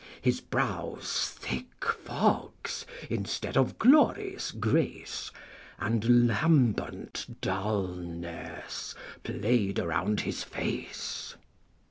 299 0.23 0.33
His 0.33 0.41
brows 0.41 1.29
thick 1.37 1.83
fogs, 1.85 2.87
instead 3.07 3.55
of 3.55 3.77
glories, 3.77 4.49
grace, 4.49 5.29
no 5.79 5.85
And 5.85 6.27
lambent 6.27 7.39
dulness 7.39 8.95
play'd 9.21 9.77
around 9.77 10.23
bis 10.23 10.43
face. 10.43 11.35